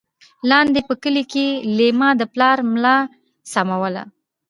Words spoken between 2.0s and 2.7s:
د پلار